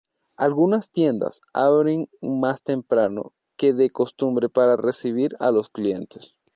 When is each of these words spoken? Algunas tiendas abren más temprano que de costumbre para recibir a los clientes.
Algunas 0.35 0.89
tiendas 0.89 1.41
abren 1.53 2.09
más 2.23 2.63
temprano 2.63 3.33
que 3.55 3.71
de 3.73 3.91
costumbre 3.91 4.49
para 4.49 4.75
recibir 4.75 5.35
a 5.39 5.51
los 5.51 5.69
clientes. 5.69 6.33